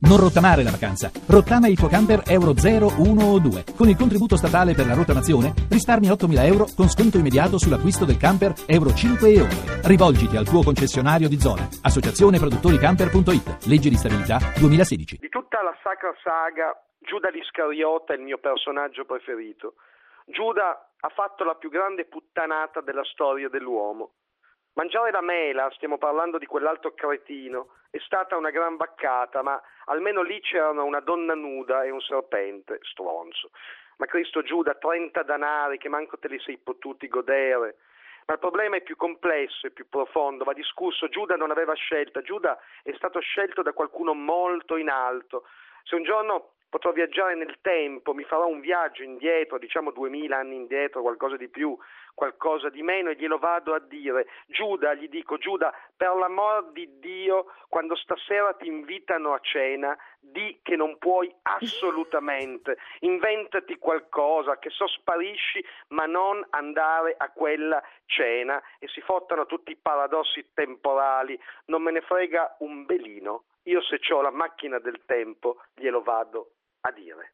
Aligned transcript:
Non 0.00 0.16
rottamare 0.16 0.62
la 0.62 0.70
vacanza. 0.70 1.12
Rottama 1.28 1.68
il 1.68 1.76
tuo 1.76 1.86
camper 1.86 2.22
Euro 2.24 2.56
0, 2.56 3.04
1 3.04 3.20
o 3.20 3.38
2. 3.38 3.76
Con 3.76 3.88
il 3.88 3.96
contributo 4.00 4.34
statale 4.34 4.72
per 4.72 4.86
la 4.86 4.94
rottamazione 4.94 5.52
risparmi 5.68 6.08
8.000 6.08 6.46
euro 6.48 6.64
con 6.74 6.88
sconto 6.88 7.18
immediato 7.18 7.58
sull'acquisto 7.58 8.08
del 8.08 8.16
camper 8.16 8.54
Euro 8.64 8.94
5 8.96 9.28
e 9.28 9.40
oltre. 9.44 9.84
Rivolgiti 9.84 10.38
al 10.40 10.48
tuo 10.48 10.64
concessionario 10.64 11.28
di 11.28 11.38
zona. 11.38 11.68
Associazione 11.84 12.38
Produttori 12.38 12.78
Camper.it. 12.78 13.68
Legge 13.68 13.92
di 13.92 14.00
stabilità 14.00 14.40
2016. 14.56 15.18
Di 15.20 15.28
tutta 15.28 15.60
la 15.60 15.76
sacra 15.84 16.16
saga, 16.24 16.72
Giuda 17.04 17.28
l'Iscariota 17.28 18.14
è 18.14 18.16
il 18.16 18.22
mio 18.22 18.38
personaggio 18.38 19.04
preferito. 19.04 19.74
Giuda 20.24 20.96
ha 20.96 21.08
fatto 21.12 21.44
la 21.44 21.56
più 21.56 21.68
grande 21.68 22.06
puttanata 22.06 22.80
della 22.80 23.04
storia 23.04 23.50
dell'uomo. 23.50 24.16
Mangiare 24.74 25.10
la 25.10 25.20
mela, 25.20 25.68
stiamo 25.72 25.98
parlando 25.98 26.38
di 26.38 26.46
quell'altro 26.46 26.94
cretino, 26.94 27.74
è 27.90 27.98
stata 27.98 28.36
una 28.36 28.50
gran 28.50 28.76
baccata, 28.76 29.42
ma 29.42 29.60
almeno 29.86 30.22
lì 30.22 30.40
c'erano 30.40 30.84
una 30.84 31.00
donna 31.00 31.34
nuda 31.34 31.82
e 31.82 31.90
un 31.90 32.00
serpente, 32.00 32.78
stronzo. 32.82 33.50
Ma 33.96 34.06
Cristo 34.06 34.42
Giuda, 34.42 34.74
30 34.74 35.22
danari 35.24 35.76
che 35.76 35.88
manco 35.88 36.18
te 36.18 36.28
li 36.28 36.38
sei 36.38 36.56
potuti 36.56 37.08
godere. 37.08 37.76
Ma 38.26 38.34
il 38.34 38.40
problema 38.40 38.76
è 38.76 38.82
più 38.82 38.96
complesso 38.96 39.66
e 39.66 39.72
più 39.72 39.88
profondo, 39.88 40.44
va 40.44 40.52
discusso. 40.52 41.08
Giuda 41.08 41.34
non 41.34 41.50
aveva 41.50 41.74
scelta, 41.74 42.22
Giuda 42.22 42.56
è 42.84 42.92
stato 42.94 43.18
scelto 43.18 43.62
da 43.62 43.72
qualcuno 43.72 44.14
molto 44.14 44.76
in 44.76 44.88
alto. 44.88 45.46
Se 45.90 45.96
un 45.96 46.04
giorno 46.04 46.52
potrò 46.68 46.92
viaggiare 46.92 47.34
nel 47.34 47.58
tempo, 47.62 48.14
mi 48.14 48.22
farò 48.22 48.46
un 48.46 48.60
viaggio 48.60 49.02
indietro, 49.02 49.58
diciamo 49.58 49.90
duemila 49.90 50.36
anni 50.36 50.54
indietro, 50.54 51.02
qualcosa 51.02 51.36
di 51.36 51.48
più, 51.48 51.76
qualcosa 52.14 52.68
di 52.68 52.80
meno, 52.80 53.10
e 53.10 53.16
glielo 53.16 53.38
vado 53.38 53.74
a 53.74 53.80
dire. 53.80 54.28
Giuda, 54.46 54.94
gli 54.94 55.08
dico, 55.08 55.36
Giuda, 55.36 55.74
per 55.96 56.14
l'amor 56.14 56.70
di 56.70 57.00
Dio, 57.00 57.46
quando 57.68 57.96
stasera 57.96 58.52
ti 58.52 58.68
invitano 58.68 59.32
a 59.32 59.40
cena, 59.40 59.98
di 60.20 60.60
che 60.62 60.76
non 60.76 60.96
puoi 60.98 61.34
assolutamente, 61.42 62.78
inventati 63.00 63.76
qualcosa, 63.76 64.60
che 64.60 64.70
so 64.70 64.86
sparisci, 64.86 65.64
ma 65.88 66.06
non 66.06 66.46
andare 66.50 67.16
a 67.18 67.30
quella 67.30 67.82
cena 68.06 68.62
e 68.78 68.86
si 68.86 69.00
fottano 69.00 69.44
tutti 69.46 69.72
i 69.72 69.76
paradossi 69.76 70.50
temporali, 70.54 71.36
non 71.64 71.82
me 71.82 71.90
ne 71.90 72.00
frega 72.00 72.58
un 72.60 72.84
belino. 72.84 73.42
Io 73.64 73.82
se 73.82 74.00
ho 74.12 74.22
la 74.22 74.30
macchina 74.30 74.78
del 74.78 75.04
tempo 75.04 75.62
glielo 75.80 76.02
vado 76.02 76.52
a 76.82 76.92
dire. 76.92 77.32